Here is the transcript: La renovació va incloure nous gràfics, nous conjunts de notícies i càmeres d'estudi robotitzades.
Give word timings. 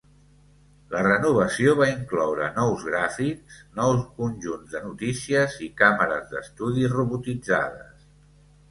La 0.93 1.01
renovació 1.07 1.75
va 1.81 1.87
incloure 1.91 2.47
nous 2.57 2.85
gràfics, 2.89 3.61
nous 3.81 4.03
conjunts 4.17 4.73
de 4.75 4.83
notícies 4.89 5.63
i 5.69 5.71
càmeres 5.85 6.29
d'estudi 6.35 6.93
robotitzades. 6.99 8.13